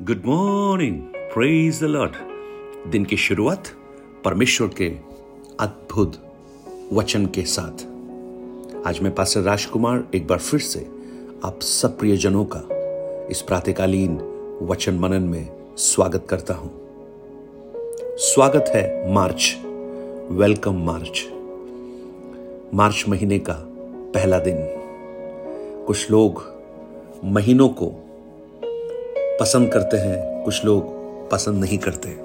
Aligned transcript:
Good 0.00 0.22
morning 0.26 1.00
praise 1.34 1.80
the 1.80 1.84
Lord 1.84 2.90
दिन 2.90 3.04
की 3.04 3.16
शुरुआत 3.16 3.68
परमेश्वर 4.24 4.68
के 4.68 4.88
अद्भुत 5.60 6.16
वचन 6.92 7.26
के 7.26 7.42
साथ। 7.42 7.84
आज 8.86 9.00
मैं 9.00 9.14
पास 9.14 9.36
राजकुमार 9.36 10.04
एक 10.14 10.26
बार 10.26 10.38
फिर 10.38 10.60
से 10.60 10.80
आप 11.44 11.60
सब 11.60 11.98
प्रियजनों 11.98 12.44
का 12.54 12.64
इस 13.30 13.42
प्रातकालीन 13.42 14.18
वचन 14.62 14.98
मनन 14.98 15.22
में 15.22 15.76
स्वागत 15.78 16.26
करता 16.30 16.54
हूँ। 16.54 16.70
स्वागत 18.24 18.72
है 18.74 19.12
मार्च। 19.12 19.56
वेलकम 20.32 20.84
मार्च। 20.86 21.26
मार्च 22.74 23.04
महीने 23.08 23.38
का 23.38 23.58
पहला 24.14 24.38
दिन। 24.38 24.56
कुछ 25.86 26.10
लोग 26.10 26.44
महीनों 27.24 27.68
को 27.68 27.92
पसंद 29.42 29.72
करते 29.72 29.96
हैं, 29.96 30.44
कुछ 30.44 30.64
लोग 30.64 30.84
पसंद 31.30 31.64
नहीं 31.64 31.78
करते। 31.78 32.16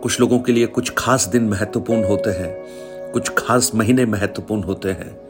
कुछ 0.00 0.20
लोगों 0.20 0.38
के 0.38 0.52
लिए 0.52 0.66
कुछ 0.66 0.92
खास 0.98 1.26
दिन 1.26 1.44
महत्वपूर्ण 1.44 2.04
होते 2.04 2.30
हैं, 2.30 2.66
कुछ 3.12 3.28
खास 3.38 3.72
महीने 3.74 4.06
महत्वपूर्ण 4.06 4.62
होते 4.62 4.88
हैं। 4.88 5.20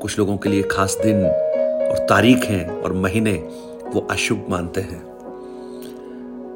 कुछ 0.00 0.18
लोगों 0.18 0.38
के 0.38 0.48
लिए 0.48 0.62
खास 0.62 0.98
दिन 1.02 1.26
और 1.90 1.98
तारीख 1.98 2.44
हैं 2.44 2.82
और 2.82 2.92
महीने 2.92 3.32
वो 3.94 4.08
अशुभ 4.10 4.46
मानते 4.48 4.80
हैं। 4.80 5.04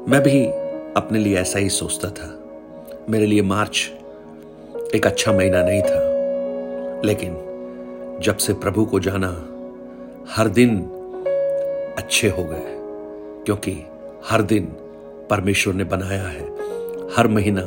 मैं 0.07 0.23
भी 0.23 0.45
अपने 0.97 1.19
लिए 1.19 1.37
ऐसा 1.37 1.59
ही 1.59 1.69
सोचता 1.69 2.09
था। 2.09 2.43
मेरे 3.09 3.25
लिए 3.25 3.41
मार्च 3.41 3.91
एक 4.95 5.07
अच्छा 5.07 5.31
महीना 5.31 5.63
नहीं 5.63 5.81
था। 5.81 6.21
लेकिन 7.07 7.33
जब 8.21 8.37
से 8.37 8.53
प्रभु 8.53 8.85
को 8.85 8.99
जाना, 8.99 9.47
हर 10.29 10.47
दिन 10.47 10.81
अच्छे 11.97 12.29
हो 12.29 12.43
गए। 12.43 12.80
क्योंकि 13.45 13.71
हर 14.25 14.41
दिन 14.41 14.65
परमेश्वर 15.29 15.73
ने 15.73 15.83
बनाया 15.83 16.23
है। 16.23 16.45
हर 17.15 17.27
महीना 17.27 17.61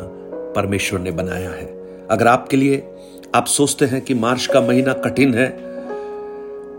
परमेश्वर 0.57 1.01
ने 1.01 1.11
बनाया 1.11 1.51
है। 1.51 1.67
अगर 2.07 2.27
आपके 2.27 2.57
लिए 2.57 2.83
आप 3.35 3.47
सोचते 3.47 3.85
हैं 3.85 4.01
कि 4.01 4.15
मार्च 4.15 4.47
का 4.47 4.61
महीना 4.61 4.93
कठिन 4.93 5.35
है, 5.35 5.49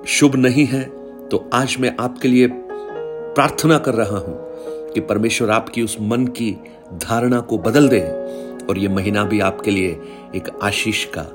शुभ 0.08 0.36
नहीं 0.36 0.66
है 0.66 0.84
तो 1.30 1.50
आज 1.54 1.76
मैं 1.80 1.96
आपके 2.00 2.28
लिए 2.28 2.48
प्रार्थना 2.52 3.78
कर 3.78 3.94
रहा 3.94 4.18
हूँ 4.18 4.38
कि 4.94 5.00
परमेश्वर 5.00 5.50
आपकी 5.50 5.82
उस 5.82 5.98
मन 6.02 6.26
की 6.28 6.58
धारणा 6.94 7.40
को 7.40 7.58
बदल 7.58 7.90
दे 7.90 8.02
और 8.66 8.78
यह 8.78 8.96
महीना 8.96 9.24
भी 9.24 9.40
आपके 9.40 9.72
लिए 9.72 10.00
एक 10.36 10.50
आशीष 10.64 11.06
का 11.06 11.26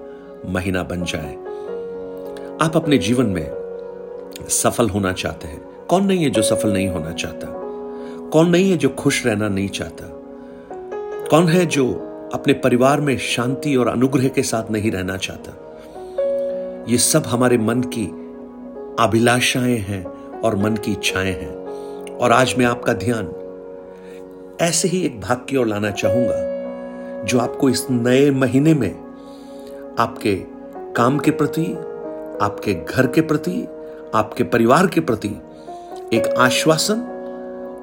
महीना 0.47 0.83
बन 0.83 1.05
जाए। 1.05 1.35
आप 2.63 2.77
अपने 2.77 2.99
जीवन 2.99 3.27
में 3.27 3.51
सफल 4.49 4.89
होना 4.89 5.13
चाहते 5.13 5.49
हैं। 5.49 5.70
कौन 5.91 6.05
नहीं 6.05 6.25
है 6.25 6.31
जो 6.31 6.43
सफल 6.43 6.73
नहीं 6.73 6.89
होना 6.89 7.13
चाहता? 7.13 7.47
कौन 8.29 8.49
नहीं 8.49 8.71
है 8.71 8.77
जो 8.77 8.89
खुश 8.89 9.27
रहना 9.27 9.49
नहीं 9.49 9.69
चाहता? 9.69 10.07
कौन 11.31 11.49
है 11.49 11.67
जो 11.67 11.93
अपने 12.35 12.53
परिवार 12.53 13.01
में 13.01 13.19
शांति 13.19 13.77
और 13.77 13.89
अनुग्रह 13.89 14.29
के 14.29 14.43
साथ 14.43 14.71
नहीं 14.71 14.91
रहना 14.91 15.17
चाहता? 15.17 15.53
ये 16.89 16.99
सब 16.99 17.23
हमारे 17.27 17.59
मन 17.59 17.81
की 17.81 18.07
अभिलाषाएँ 19.05 19.79
हैं 19.79 20.05
और 20.41 20.57
मन 20.57 20.77
की 20.77 20.93
इच्छाएँ 20.93 21.33
हैं। 21.33 21.57
और 22.17 22.33
आज 22.33 22.55
मैं 22.59 22.67
आपका 22.67 22.93
ध्यान 22.93 23.33
ऐसे 24.61 24.89
ही 24.89 25.03
एक 25.03 25.21
भाग 25.21 25.47
की 25.49 25.57
ओर 25.57 25.67
लाना 25.67 25.91
चाहूँगा, 25.91 26.39
जो 27.25 27.39
आपको 27.39 27.71
इस 27.71 27.87
नए 27.91 28.31
महीने 28.31 28.75
में 28.75 29.01
आपके 29.99 30.35
काम 30.97 31.19
के 31.19 31.31
प्रति, 31.31 31.67
आपके 32.43 32.75
घर 32.75 33.07
के 33.07 33.21
प्रति, 33.21 33.69
आपके 34.15 34.45
परिवार 34.45 34.87
के 34.87 35.01
प्रति 35.01 35.31
एक 36.15 36.27
आश्वासन 36.27 37.01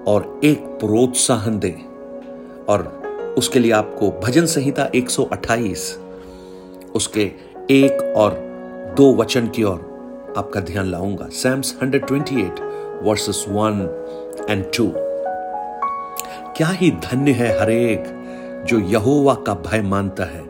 और 0.07 0.39
एक 0.43 0.57
प्रोत्साहन 0.59 1.59
दे। 1.59 1.75
और 2.69 2.83
उसके 3.37 3.59
लिए 3.59 3.71
आपको 3.71 4.11
भजन 4.11 4.45
संहिता 4.45 4.89
128 4.95 5.99
उसके 6.95 7.31
एक 7.71 8.13
और 8.17 8.31
दो 8.97 9.15
वचन 9.15 9.47
की 9.47 9.63
ओर 9.63 10.33
आपका 10.37 10.59
ध्यान 10.59 10.85
लाऊँगा। 10.85 11.29
Psalms 11.31 11.77
128 11.83 12.59
verses 13.03 13.45
one 13.49 14.05
and 14.49 14.65
two 14.77 14.91
क्या 16.57 16.67
ही 16.67 16.91
धन्य 16.91 17.31
है 17.31 17.61
हरेक 17.61 18.03
जो 18.67 18.79
यहोवा 18.79 19.33
का 19.33 19.53
भय 19.53 19.81
मानता 19.81 20.23
है 20.23 20.45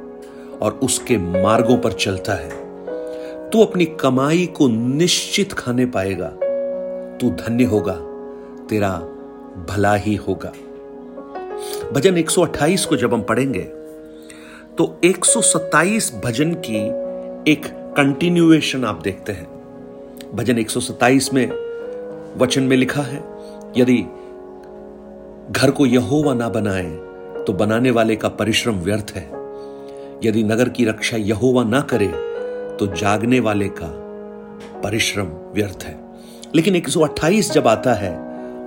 और 0.61 0.79
उसके 0.83 1.17
मार्गों 1.17 1.77
पर 1.77 1.91
चलता 1.91 2.33
है। 2.33 2.49
तू 3.49 3.63
अपनी 3.63 3.85
कमाई 3.85 4.45
को 4.45 4.67
निश्चित 4.67 5.53
खाने 5.53 5.85
पाएगा। 5.85 6.33
तू 7.22 7.29
धन्य 7.29 7.63
होगा, 7.63 7.94
तेरा 8.69 8.89
भला 9.69 9.94
ही 9.95 10.16
होगा। 10.16 10.51
भजन 11.94 12.17
128 12.17 12.85
को 12.85 12.97
जब 12.97 13.13
हम 13.13 13.22
पढ़ेंगे 13.22 13.63
तो 14.78 15.00
127 15.03 16.11
भजन 16.25 16.53
की 16.66 16.77
एक 17.51 17.66
कंटिन्यूएशन 17.97 18.83
आप 18.85 19.01
देखते 19.03 19.31
हैं। 19.31 19.47
भजन 20.35 20.57
127 20.57 21.33
में 21.33 21.47
वचन 22.38 22.63
में 22.63 22.77
लिखा 22.77 23.01
है, 23.01 23.23
यदि 23.77 23.97
घर 25.51 25.72
को 25.72 25.85
यहोवा 25.85 26.33
ना 26.33 26.50
बनाए 26.50 26.89
तो 27.44 27.53
बनाने 27.53 27.91
वाले 27.91 28.16
का 28.16 28.29
परिश्रम 28.29 28.75
व्यर्थ 28.75 29.13
है। 29.16 29.25
यदि 30.23 30.44
नगर 30.44 30.69
की 30.69 30.85
रक्षा 30.85 31.17
यहोवा 31.17 31.63
ना 31.63 31.81
करे 31.81 32.07
तो 32.79 32.88
जागने 32.95 33.39
वाले 33.39 33.67
का 33.67 33.88
परिश्रम 34.81 35.27
व्यर्थ 35.53 35.83
है। 35.83 36.06
लेकिन 36.55 36.75
128 36.75 37.51
जब 37.51 37.67
आता 37.67 37.93
है, 37.93 38.11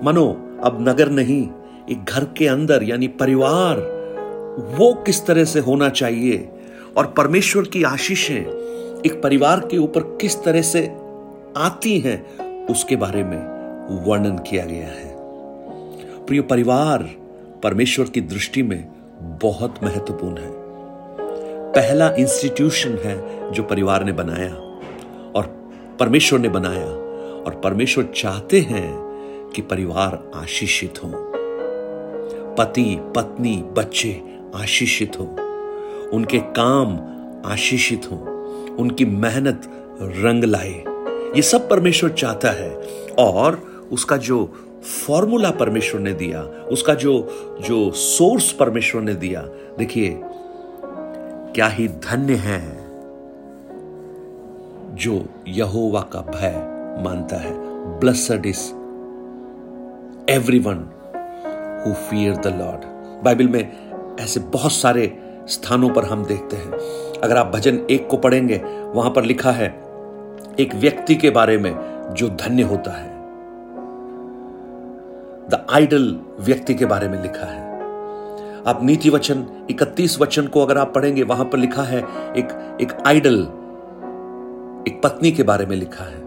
मनो, 0.05 0.59
अब 0.65 0.89
नगर 0.89 1.09
नहीं, 1.09 1.49
एक 1.91 2.05
घर 2.05 2.25
के 2.25 2.47
अंदर, 2.47 2.83
यानी 2.83 3.09
परिवार, 3.09 3.77
वो 4.79 4.95
किस 4.95 5.27
तरह 5.27 5.45
से 5.45 5.61
होना 5.61 5.89
चाहिए? 5.89 6.49
और 6.97 7.07
परमेश्वर 7.07 7.63
की 7.63 7.83
आशीषें, 7.83 8.43
एक 9.07 9.21
परिवार 9.23 9.61
के 9.61 9.79
ऊपर 9.79 10.01
किस 10.01 10.45
तरह 10.45 10.63
से 10.63 10.97
आती 11.57 11.99
हैं, 11.99 12.27
उसके 12.67 12.97
बारे 12.97 13.25
में 13.25 13.39
वर्णन 14.05 14.39
किया 14.39 14.65
गया 14.65 14.87
है। 14.87 15.17
प्रिय 16.27 16.41
परिवार, 16.41 17.11
परमेश्वर 17.63 18.07
की 18.07 18.21
दृष्टि 18.21 18.63
में 18.63 18.89
बहुत 19.21 19.75
महत्वपूर्ण 19.83 20.37
है। 20.37 20.51
पहला 21.73 22.11
इंस्टीट्यूशन 22.11 22.91
है 22.91 23.51
जो 23.53 23.63
परिवार 23.63 24.05
ने 24.05 24.13
बनाया, 24.13 24.55
और 25.35 25.73
परमेश्वर 26.01 26.39
ने 26.39 26.49
बनाया। 26.49 27.00
और 27.47 27.61
परमेश्वर 27.65 28.05
चाहते 28.17 28.61
हैं 28.61 29.11
कि 29.57 29.63
परिवार 29.63 30.31
आशीषित 30.35 30.95
हो। 31.05 31.13
पति, 32.59 32.99
पत्नी, 33.17 33.57
बच्चे 33.57 34.39
आशीषित 34.55 35.21
हो। 35.21 35.25
उनके 36.13 36.39
काम 36.39 37.01
आशीषित 37.47 38.03
हो। 38.11 38.17
उनकी 38.79 39.05
मेहनत 39.05 39.63
रंग 40.03 40.45
लाए। 40.45 40.85
ये 41.37 41.43
सब 41.43 41.69
परमेश्वर 41.69 42.11
चाहता 42.11 42.51
है। 42.51 42.77
और 43.19 43.55
उसका 43.93 44.17
जो 44.17 44.53
फॉर्मूला 45.07 45.51
परमेश्वर 45.51 46.01
ने 46.01 46.13
दिया, 46.13 46.43
उसका 46.43 46.95
जो 46.95 47.29
जो 47.69 47.91
सोर्स 47.91 48.53
परमेश्वर 48.53 49.03
ने 49.03 49.15
दिया, 49.15 49.41
देखिए, 49.79 50.21
क्या 51.55 51.67
ही 51.67 51.89
धन्य 51.89 52.35
है 52.35 52.81
जो 54.97 55.25
यहोवा 55.49 56.01
का 56.01 56.21
भय 56.21 56.80
मानता 57.01 57.37
है। 57.37 57.53
Blessed 58.01 58.47
is 58.47 58.71
everyone 60.59 60.77
who 61.87 61.93
fear 61.93 62.37
the 62.37 62.47
Lord 62.47 62.81
Bible 63.25 63.49
में 63.49 63.91
ऐसे 64.21 64.41
बहुत 64.41 64.73
सारे 64.73 65.19
स्थानों 65.49 65.91
पर 65.91 66.05
हम 66.05 66.25
देखते 66.25 66.57
हैं। 66.57 66.73
अगर 67.21 67.37
आप 67.37 67.47
भजन 67.47 67.87
एक 67.91 68.09
को 68.09 68.17
पढ़ेंगे, 68.17 68.57
वहाँ 68.95 69.11
पर 69.11 69.25
लिखा 69.25 69.51
है, 69.51 69.69
एक 70.61 70.71
व्यक्ति 70.75 71.15
के 71.15 71.31
बारे 71.31 71.59
में 71.59 71.75
जो 72.11 72.29
धन्य 72.29 72.63
होता 72.63 72.91
है। 72.91 73.11
द 75.49 75.67
आइडल 75.71 76.21
व्यक्ति 76.41 76.75
के 76.75 76.85
बारे 76.85 77.09
में 77.09 77.23
लिखा 77.23 77.47
है। 77.47 77.71
आप 78.67 78.81
नीति 78.83 79.11
वचन 79.11 79.67
31 79.71 80.21
वचन 80.21 80.47
को 80.47 80.63
अगर 80.63 80.79
आप 80.79 80.95
पढ़ेंगे, 80.95 81.23
वहाँ 81.23 81.45
पर 81.45 81.59
लिखा 81.59 81.83
है, 81.83 81.99
एक 82.37 82.79
एक 82.81 82.93
आइडल 83.07 83.49
एक 84.89 85.01
पत्नी 85.05 85.33
के 85.33 85.43
बारे 85.43 85.67
में 85.67 85.77
लिखा 85.77 86.05
है। 86.05 86.20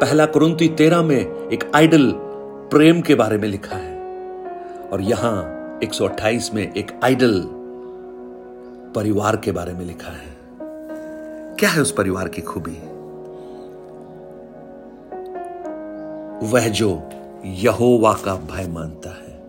पहला 0.00 0.26
कुरुंती 0.26 0.68
तेरह 0.68 1.02
में 1.02 1.48
एक 1.48 1.70
आइडल 1.74 2.12
प्रेम 2.70 3.00
के 3.00 3.14
बारे 3.14 3.38
में 3.38 3.48
लिखा 3.48 3.76
है। 3.76 3.98
और 4.92 5.00
यहाँ 5.00 5.44
128 5.82 6.54
में 6.54 6.74
एक 6.74 7.00
आइडल 7.04 7.44
परिवार 8.94 9.36
के 9.36 9.52
बारे 9.52 9.72
में 9.72 9.84
लिखा 9.84 10.10
है। 10.10 10.36
क्या 11.56 11.70
है 11.70 11.82
उस 11.82 11.92
परिवार 11.92 12.28
की 12.28 12.42
खूबी? 12.42 12.78
वह 16.52 16.68
जो 16.68 17.02
यहोवा 17.44 18.12
का 18.12 18.34
भय 18.34 18.68
मानता 18.68 19.10
है। 19.10 19.40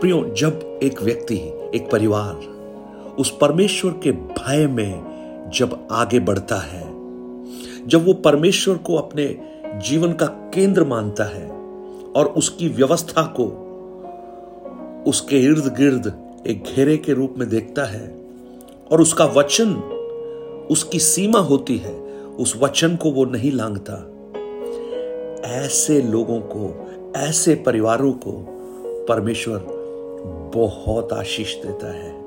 प्रियो, 0.00 0.34
जब 0.38 0.80
एक 0.82 1.02
व्यक्ति, 1.02 1.38
एक 1.74 1.88
परिवार 1.92 2.34
उस 3.18 3.38
परमेश्वर 3.40 3.92
के 3.92 4.12
भय 4.12 4.66
में 4.66 5.04
जब 5.54 5.88
आगे 5.92 6.20
बढ़ता 6.20 6.56
है 6.56 6.87
जब 7.88 8.06
वो 8.06 8.12
परमेश्वर 8.12 8.76
को 8.76 8.96
अपने 8.96 9.38
जीवन 9.86 10.12
का 10.12 10.26
केंद्र 10.26 10.84
मानता 10.84 11.24
है 11.24 11.50
और 12.16 12.26
उसकी 12.26 12.68
व्यवस्था 12.68 13.22
को 13.22 13.64
उसके 15.06 15.38
इर्द 15.38 15.74
गिर्द 15.76 16.12
एक 16.46 16.64
घेरे 16.64 16.96
के 16.96 17.12
रूप 17.12 17.34
में 17.38 17.48
देखता 17.48 17.84
है 17.84 18.18
और 18.92 19.00
उसका 19.00 19.24
वचन, 19.24 19.74
उसकी 20.70 20.98
सीमा 20.98 21.38
होती 21.38 21.76
है, 21.76 22.00
उस 22.24 22.56
वचन 22.56 22.96
को 22.96 23.10
वो 23.10 23.24
नहीं 23.24 23.52
लांगता। 23.52 23.94
ऐसे 25.48 26.02
लोगों 26.02 26.40
को, 26.40 26.90
ऐसे 27.16 27.54
परिवारों 27.54 28.12
को 28.12 28.46
परमेश्वर 29.08 29.66
बहुत 30.54 31.12
आशीष 31.12 31.54
देता 31.54 31.92
है। 31.92 32.22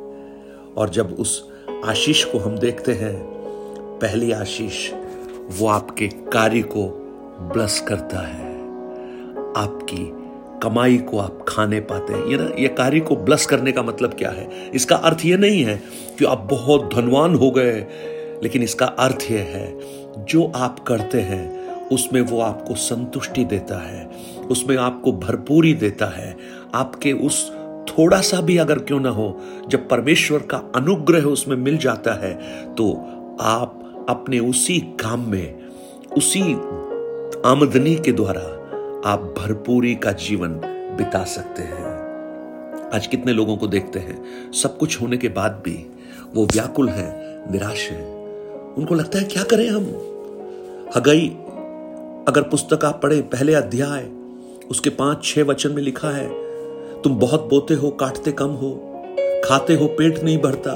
और 0.78 0.90
जब 0.90 1.16
उस 1.20 1.50
आशीष 1.86 2.24
को 2.24 2.38
हम 2.38 2.58
देखते 2.58 2.94
हैं, 2.94 3.24
पहली 4.02 4.32
आशीष 4.32 4.92
वो 5.50 5.68
आपके 5.68 6.08
कार्य 6.08 6.62
को 6.62 6.88
ब्लस 7.54 7.80
करता 7.80 8.28
है। 8.28 8.50
आपकी 9.58 10.12
कमाई 10.64 10.98
को 10.98 11.18
आप 11.18 11.46
खाने 11.48 11.80
पाते 11.80 12.14
हैं। 12.14 12.26
ये 12.26 12.38
ना, 12.38 12.50
ये 12.60 12.68
कार्य 12.68 13.00
को 13.00 13.16
ब्लस 13.16 13.46
करने 13.46 13.72
का 13.72 13.84
मतलब 13.84 14.14
क्या 14.14 14.30
है? 14.30 14.50
इसका 14.74 14.96
अर्थ 14.96 15.26
ये 15.26 15.38
नहीं 15.38 15.64
है 15.64 15.82
कि 16.20 16.26
आप 16.26 16.48
बहुत 16.52 16.90
धनवान 16.96 17.36
हो 17.36 17.52
गए, 17.52 17.86
लेकिन 18.44 18.64
इसका 18.64 18.86
अर्थ 18.86 19.26
यह 19.32 19.40
है, 19.40 19.80
जो 20.26 20.52
आप 20.56 20.80
करते 20.80 21.22
हैं, 21.22 21.62
उसमें 21.88 22.22
वो 22.22 22.42
आपको 22.42 22.76
संतुष्टि 22.76 23.46
देता 23.46 23.80
है, 23.80 24.10
उसमें 24.50 24.78
आपको 24.78 25.12
भरपूरी 25.12 25.74
देता 25.74 26.06
है। 26.06 26.36
आपके 26.76 27.14
उस 27.14 27.52
थोड़ा 27.90 28.22
सा 28.22 28.42
भी 28.42 28.58
अगर 28.58 28.80
क्यों 28.80 29.00
ना 29.00 29.10
हो, 29.10 29.40
जब 29.68 29.90
परमेश्वर 29.90 30.40
का 30.40 30.58
अनुग्रह 30.76 31.22
उसमें 31.22 31.56
मिल 31.56 31.78
जाता 31.78 32.14
है 32.14 32.34
तो 32.76 32.92
आप 33.42 33.78
अपने 34.12 34.40
उसी 34.40 34.80
काम 34.80 35.32
में, 35.32 35.68
उसी 36.18 36.42
आमदनी 37.46 37.96
के 37.96 38.12
द्वारा 38.12 38.42
आप 39.06 39.36
भरपूरी 39.38 39.96
का 39.96 40.12
जीवन 40.12 40.50
बिता 40.98 41.24
सकते 41.24 41.62
हैं। 41.62 41.92
आज 42.94 43.08
कितने 43.08 43.34
लोगों 43.34 43.58
को 43.58 43.68
देखते 43.68 44.00
हैं, 44.00 44.52
सब 44.52 44.78
कुछ 44.78 45.02
होने 45.02 45.18
के 45.18 45.30
बाद 45.30 45.52
भी 45.52 45.92
वो 46.36 46.46
व्याकुल 46.46 46.90
हैं, 46.90 47.52
निराश 47.52 47.90
हैं। 47.90 48.06
उनको 48.74 48.96
लगता 48.96 49.20
है, 49.20 49.26
क्या 49.26 49.44
करें 49.44 49.70
हम? 49.70 49.84
हगई, 50.96 51.28
अगर 52.28 52.42
पुस्तक 52.42 52.86
आप 52.86 53.00
पढ़े, 53.04 53.22
पहले 53.22 53.54
अध्याय, 53.54 54.10
उसके 54.72 54.90
पाँच, 54.90 55.26
छह 55.26 55.44
वचन 55.44 55.72
में 55.72 55.84
लिखा 55.84 56.10
है, 56.10 56.30
तुम 57.02 57.20
बहुत 57.20 57.48
बोते 57.50 57.74
हो, 57.74 57.90
काटते 57.90 58.32
कम 58.32 58.50
हो, 58.50 59.02
खाते 59.46 59.74
हो, 59.74 59.88
पेट 59.88 60.24
नहीं 60.24 60.38
भरता, 60.38 60.74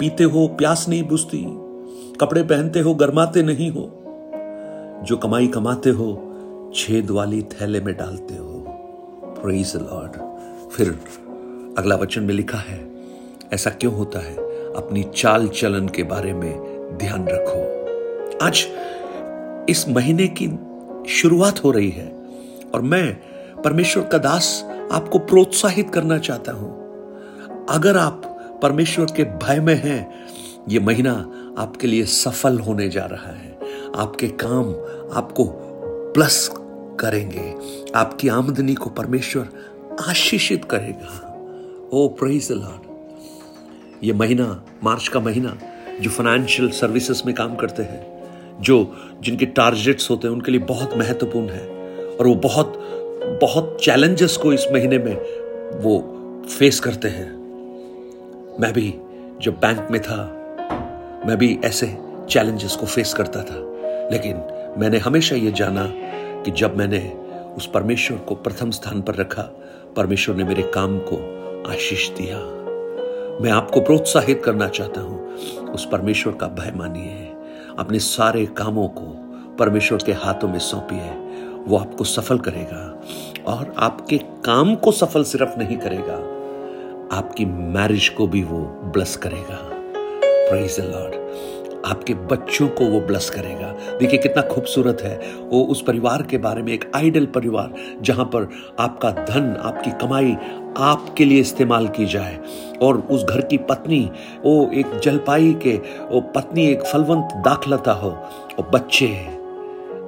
पीते 0.00 0.24
हो, 0.24 0.48
प्यास 0.48 0.86
नहीं 0.88 1.02
बुझती 1.02 1.38
कपड़े 2.20 2.42
पहनते 2.42 2.80
हो, 2.80 2.94
गरमाते 2.94 3.42
नहीं 3.42 3.70
हो। 3.70 3.90
जो 5.04 5.16
कमाई 5.16 5.46
कमाते 5.46 5.90
हो, 5.90 6.32
छेद 6.74 7.10
वाली 7.10 7.42
थैले 7.42 7.80
में 7.80 7.96
डालते 7.96 8.34
हो। 8.34 8.64
प्रेज 9.42 9.72
लॉर्ड 9.76 10.12
फिर 10.70 10.88
अगला 11.78 11.96
वचन 11.96 12.22
में 12.22 12.34
लिखा 12.34 12.58
है, 12.58 12.90
ऐसा 13.52 13.70
क्यों 13.70 13.94
होता 13.94 14.18
है? 14.18 14.34
अपनी 14.74 15.02
चाल 15.16 15.48
चलन 15.48 15.88
के 15.88 16.02
बारे 16.02 16.32
में 16.32 16.52
ध्यान 16.98 17.26
रखो। 17.28 17.60
आज 18.44 18.66
इस 19.68 19.88
महीने 19.88 20.26
की 20.26 20.48
शुरुआत 21.08 21.64
हो 21.64 21.70
रही 21.70 21.90
है 21.90 22.12
और 22.74 22.82
मैं 22.82 23.16
परमेश्वर 23.62 24.04
का 24.04 24.18
दास 24.18 24.70
आपको 24.92 25.18
प्रोत्साहित 25.18 25.90
करना 25.90 26.18
चाहता 26.18 26.52
हूँ। 26.52 26.72
अगर 27.68 27.96
आप 27.96 28.22
परमेश्वर 28.62 29.06
के 29.16 29.24
भय 29.24 29.60
में 29.60 29.74
हैं, 29.74 30.26
ये 30.68 30.80
महीना 30.80 31.30
आपके 31.58 31.86
लिए 31.86 32.04
सफल 32.04 32.58
होने 32.58 32.88
जा 32.88 33.04
रहा 33.04 33.32
है। 33.32 33.58
आपके 33.96 34.28
काम 34.28 34.68
आपको 35.12 35.44
प्लस 36.12 36.50
करेंगे। 37.00 37.54
आपकी 37.94 38.28
आमदनी 38.28 38.74
को 38.74 38.90
परमेश्वर 38.90 39.48
आशीषित 40.08 40.64
करेगा। 40.64 41.30
ओ 41.92 42.08
प्रेज 42.08 42.52
लॉर्ड 42.52 42.94
ये 44.04 44.12
महीना, 44.12 44.64
मार्च 44.84 45.08
का 45.08 45.20
महीना, 45.20 45.58
जो 46.00 46.10
फाइनेंशियल 46.10 46.70
सर्विसेज़ 46.70 47.22
में 47.26 47.34
काम 47.34 47.56
करते 47.56 47.82
हैं, 47.82 48.24
जो 48.60 48.96
जिनके 49.20 49.46
टारगेट्स 49.46 50.10
होते 50.10 50.28
हैं, 50.28 50.34
उनके 50.34 50.50
लिए 50.50 50.60
बहुत 50.60 50.96
महत्वपूर्ण 50.96 51.48
है। 51.48 51.68
और 52.16 52.26
वो 52.26 52.34
बहुत 52.34 52.72
बहुत 53.42 53.78
चैलेंजेस 53.82 54.36
को 54.36 54.52
इस 54.52 54.66
महीने 54.72 54.98
में 54.98 55.14
वो 55.80 55.98
फेस 56.58 56.80
करते 56.80 57.08
हैं। 57.08 57.30
मैं 58.60 58.72
भी 58.72 58.94
जब 59.42 59.52
बैंक 59.54 59.88
में 59.90 60.02
था 60.02 60.40
मैं 61.26 61.36
भी 61.38 61.58
ऐसे 61.64 61.86
चैलेंजेस 62.30 62.76
को 62.76 62.86
फेस 62.86 63.14
करता 63.14 63.42
था। 63.42 63.56
लेकिन 64.10 64.42
मैंने 64.78 64.98
हमेशा 64.98 65.36
ये 65.36 65.52
जाना 65.52 65.86
कि 66.42 66.50
जब 66.50 66.76
मैंने 66.76 67.00
उस 67.56 67.66
परमेश्वर 67.66 68.18
को 68.18 68.34
प्रथम 68.34 68.70
स्थान 68.70 69.02
पर 69.02 69.14
रखा, 69.14 69.42
परमेश्वर 69.96 70.36
ने 70.36 70.44
मेरे 70.44 70.62
काम 70.62 70.98
को 70.98 71.16
आशीष 71.70 72.08
दिया। 72.10 72.38
मैं 73.42 73.50
आपको 73.50 73.80
प्रोत्साहित 73.80 74.42
करना 74.44 74.68
चाहता 74.68 75.00
हूँ, 75.00 75.34
उस 75.70 75.88
परमेश्वर 75.92 76.32
का 76.32 76.46
भय 76.46 76.72
मानिए। 76.76 77.32
अपने 77.78 77.98
सारे 77.98 78.46
कामों 78.46 78.88
को 78.88 79.06
परमेश्वर 79.58 79.98
के 80.06 80.12
हाथों 80.12 80.48
में 80.48 80.58
सौंपिए 80.58 81.10
वो 81.66 81.76
आपको 81.76 82.04
सफल 82.04 82.38
करेगा 82.38 83.02
और 83.46 83.74
आपके 83.78 84.18
काम 84.44 84.74
को 84.74 84.92
सफल 84.92 85.24
सिर्फ़ 85.24 85.58
नहीं 85.58 85.76
करेगा, 85.76 86.16
आपकी 87.16 87.44
मैरिज 87.44 88.08
को 88.08 88.26
भी 88.26 88.42
वो 88.42 88.58
ब्लस 88.94 89.16
करेगा। 89.16 89.63
प्रेज 90.54 90.80
द 90.80 90.84
लॉर्ड 90.84 91.14
आपके 91.84 92.14
बच्चों 92.14 92.68
को 92.68 92.84
वो 92.84 93.00
ब्लस 93.00 93.30
करेगा। 93.30 93.98
देखिए 93.98 94.18
कितना 94.18 94.42
खूबसूरत 94.42 94.98
है। 95.00 95.34
वो 95.34 95.64
उस 95.64 95.82
परिवार 95.82 96.22
के 96.22 96.38
बारे 96.38 96.62
में 96.62 96.72
एक 96.72 96.92
आइडल 96.94 97.26
परिवार, 97.26 97.74
जहाँ 98.02 98.24
पर 98.24 98.50
आपका 98.78 99.10
धन, 99.10 99.56
आपकी 99.62 99.90
कमाई 99.90 100.36
आपके 100.76 101.24
लिए 101.24 101.40
इस्तेमाल 101.40 101.88
की 101.88 102.06
जाए। 102.06 102.38
और 102.82 102.98
उस 102.98 103.24
घर 103.24 103.40
की 103.40 103.58
पत्नी, 103.58 104.10
वो 104.44 104.70
एक 104.74 104.98
जलपाई 104.98 105.56
के, 105.62 105.76
वो 106.10 106.20
पत्नी 106.20 106.66
एक 106.66 106.82
फलवंत 106.82 107.28
दाखलता 107.34 107.92
हो। 107.92 108.10
और 108.58 108.70
बच्चे 108.74 109.26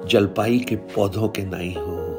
जलपाई 0.07 0.59
के 0.59 0.75
पौधों 0.75 1.27
के 1.27 1.41
नाई 1.41 1.75
हो। 1.77 2.13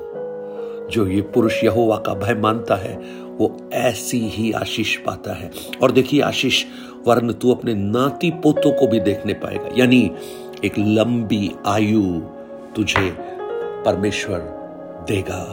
जो 0.90 1.06
ये 1.06 1.22
पुरुष 1.22 1.64
यहोवा 1.64 1.96
का 1.96 2.14
भय 2.14 2.34
मानता 2.34 2.74
है, 2.74 3.18
वो 3.24 3.70
ऐसी 3.72 4.20
ही 4.20 4.52
आशीष 4.52 4.96
पाता 4.96 5.32
है। 5.32 5.50
और 5.82 5.90
देखिए 5.90 6.20
आशीष 6.20 6.64
वर्ण 7.06 7.32
तू 7.32 7.52
अपने 7.54 7.74
नाती 7.74 8.30
पोतों 8.30 8.72
को 8.72 8.86
भी 8.86 9.00
देखने 9.00 9.32
पाएगा। 9.32 9.70
यानी 9.76 10.10
एक 10.64 10.78
लंबी 10.78 11.50
आयु 11.66 12.02
तुझे 12.76 13.10
परमेश्वर 13.84 14.38
देगा। 15.08 15.44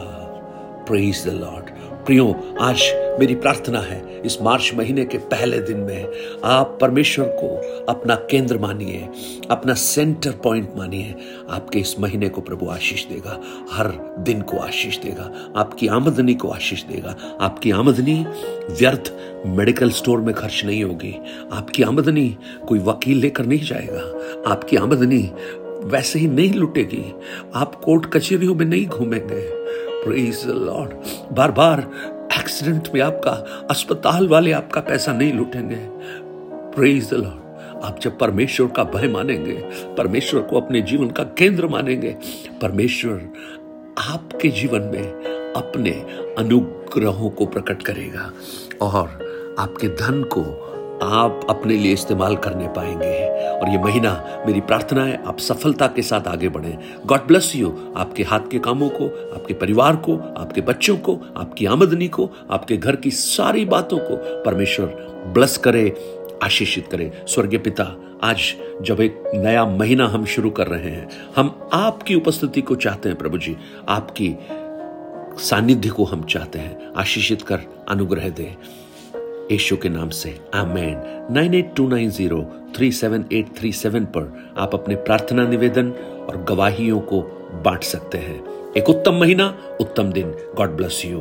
प्रेज 0.88 1.24
द 1.26 1.32
लॉर्ड 1.32 1.70
प्रियो, 2.06 2.34
आज 2.60 2.82
मेरी 3.20 3.34
प्रार्थना 3.34 3.80
है, 3.80 4.22
इस 4.22 4.42
मार्च 4.42 4.72
महीने 4.74 5.04
के 5.04 5.18
पहले 5.18 5.58
दिन 5.58 5.76
में 5.76 6.06
आप 6.44 6.78
परमेश्वर 6.80 7.26
को 7.26 7.48
अपना 7.88 8.14
केंद्र 8.14 8.58
मानिए, 8.58 9.08
अपना 9.50 9.74
सेंटर 9.74 10.30
पॉइंट 10.30 10.72
मानिए। 10.76 11.14
आपके 11.50 11.78
इस 11.78 12.00
महीने 12.00 12.28
को 12.28 12.40
प्रभु 12.40 12.68
आशीष 12.68 13.04
देगा, 13.04 13.40
हर 13.72 13.88
दिन 14.18 14.42
को 14.42 14.56
आशीष 14.56 14.98
देगा, 14.98 15.30
आपकी 15.56 15.86
आमदनी 15.86 16.34
को 16.34 16.48
आशीष 16.48 16.82
देगा। 16.84 17.16
आपकी 17.40 17.70
आमदनी 17.70 18.26
व्यर्थ 18.70 19.12
मेडिकल 19.46 19.90
स्टोर 19.90 20.20
में 20.20 20.34
खर्च 20.34 20.62
नहीं 20.64 20.84
होगी। 20.84 21.14
आपकी 21.52 21.82
आमदनी 21.82 22.36
कोई 22.68 22.78
वकील 22.78 23.18
लेकर 23.18 23.46
नहीं 23.46 23.60
जाएगा। 23.60 24.50
आपकी 24.50 24.76
आमदनी 24.76 25.30
वैसे 25.84 26.18
ही 26.18 26.26
नहीं 26.26 26.52
लुटेगी। 26.52 27.12
आप 27.54 27.74
कोर्ट 27.74 28.06
कचहरियों 28.06 28.54
में 28.54 28.66
नहीं 28.66 28.86
घूमेंगे। 28.86 29.56
लॉर्ड 30.46 30.90
बार 31.32 31.50
बार 31.50 31.80
एक्सीडेंट 32.38 32.88
में 32.94 33.00
आपका, 33.00 33.30
अस्पताल 33.70 34.28
वाले 34.28 34.52
आपका 34.52 34.80
पैसा 34.80 35.12
नहीं 35.12 35.32
लूटेंगे। 35.32 35.78
प्रेज 36.76 37.12
लॉर्ड 37.12 37.82
आप 37.84 37.98
जब 38.00 38.18
परमेश्वर 38.18 38.66
का 38.66 38.84
भय 38.84 39.08
मानेंगे, 39.08 39.54
परमेश्वर 39.98 40.40
को 40.40 40.60
अपने 40.60 40.80
जीवन 40.80 41.10
का 41.10 41.22
केंद्र 41.22 41.68
मानेंगे, 41.68 42.16
परमेश्वर 42.62 43.28
आपके 43.98 44.48
जीवन 44.48 44.80
में 44.80 45.12
अपने 45.56 45.90
अनुग्रहों 46.38 47.30
को 47.30 47.46
प्रकट 47.46 47.82
करेगा 47.82 48.32
और 48.80 49.08
आपके 49.58 49.88
धन 49.88 50.22
को 50.22 50.42
आप 51.02 51.46
अपने 51.50 51.74
लिए 51.74 51.92
इस्तेमाल 51.92 52.36
करने 52.36 52.68
पाएँगे। 52.68 53.26
और 53.58 53.68
ये 53.68 53.78
महीना 53.78 54.42
मेरी 54.46 54.60
प्रार्थना 54.60 55.04
है, 55.04 55.24
आप 55.26 55.38
सफलता 55.38 55.86
के 55.86 56.02
साथ 56.02 56.28
आगे 56.28 56.48
बढ़े। 56.48 56.78
गॉड 57.06 57.26
ब्लेस 57.26 57.52
यू 57.56 57.94
आपके 57.96 58.22
हाथ 58.22 58.40
के 58.50 58.58
कामों 58.58 58.88
को, 58.88 59.34
आपके 59.34 59.54
परिवार 59.54 59.96
को, 59.96 60.16
आपके 60.16 60.60
बच्चों 60.60 60.96
को, 60.96 61.20
आपकी 61.36 61.66
आमदनी 61.66 62.08
को, 62.08 62.30
आपके 62.50 62.76
घर 62.76 62.96
की 62.96 63.10
सारी 63.10 63.64
बातों 63.64 63.98
को 63.98 64.42
परमेश्वर 64.42 64.86
ब्लस 65.34 65.56
करे, 65.56 65.96
आशीषित 66.42 66.86
करे। 66.86 67.12
स्वर्गीय 67.28 67.58
पिता, 67.58 67.96
आज 68.22 68.54
जब 68.82 69.00
एक 69.00 69.22
नया 69.34 69.64
महीना 69.64 70.06
हम 70.06 70.24
शुरू 70.24 70.50
कर 70.50 70.66
रहे 70.66 70.90
हैं, 70.90 71.08
हम 71.36 71.68
आपकी 71.72 72.14
उपस्थिति 72.14 72.60
को 72.60 72.74
चाहते 72.74 73.08
हैं 73.08 73.18
प्रभु 73.18 73.38
जी। 73.38 73.56
आपकी 73.88 74.34
सानिध्य 75.38 75.88
को 75.88 76.04
हम 76.04 76.22
चाहते 76.22 76.58
हैं। 76.58 76.92
आशीषित 76.96 77.42
कर, 77.42 77.60
अनुग्रह 77.88 78.28
दे। 78.28 78.56
यीशु 79.52 79.76
के 79.76 79.88
नाम 79.88 80.08
से। 80.08 80.40
Amen. 80.54 81.26
Nine 81.34 81.54
eight 81.54 81.72
two 81.76 81.88
nine 81.88 82.10
zero 82.10 82.42
three 82.76 82.92
seven 82.92 83.24
eight 83.32 83.46
three 83.58 83.72
seven 83.72 84.04
पर 84.04 84.54
आप 84.58 84.74
अपने 84.74 84.94
प्रार्थना 84.94 85.48
निवेदन 85.48 85.90
और 86.28 86.44
गवाहियों 86.48 87.00
को 87.00 87.20
बांट 87.64 87.82
सकते 87.82 88.18
हैं। 88.18 88.72
एक 88.72 88.90
उत्तम 88.90 89.14
महीना, 89.14 89.58
उत्तम 89.80 90.12
दिन। 90.12 90.30
God 90.56 90.70
bless 90.70 91.02
you 91.06 91.18